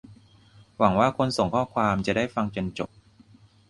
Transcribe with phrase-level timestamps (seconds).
[0.77, 2.89] หวังว่าคนส่งข้อความจะได้ฟังจนจบ